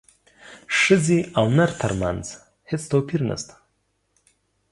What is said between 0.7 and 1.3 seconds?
ښځې